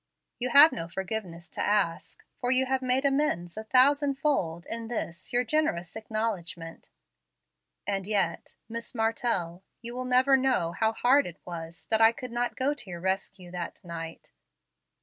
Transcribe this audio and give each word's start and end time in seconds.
You 0.39 0.49
have 0.49 0.71
no 0.71 0.87
forgiveness 0.87 1.47
to 1.49 1.61
ask, 1.63 2.23
for 2.39 2.49
you 2.49 2.65
have 2.65 2.81
made 2.81 3.05
amends 3.05 3.55
a 3.55 3.63
thousand 3.65 4.15
fold 4.15 4.65
in 4.67 4.87
this 4.87 5.31
your 5.31 5.43
generous 5.43 5.95
acknowledgment. 5.95 6.89
And 7.85 8.07
yet, 8.07 8.55
Miss 8.67 8.95
Martell, 8.95 9.61
you 9.83 9.93
will 9.93 10.05
never 10.05 10.35
know 10.35 10.71
how 10.71 10.91
hard 10.91 11.27
it 11.27 11.37
was 11.45 11.85
that 11.91 12.01
I 12.01 12.13
could 12.13 12.31
not 12.31 12.55
go 12.55 12.73
to 12.73 12.89
your 12.89 12.99
rescue 12.99 13.51
that 13.51 13.79
night. 13.83 14.31